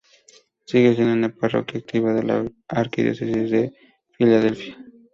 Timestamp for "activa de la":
1.79-2.51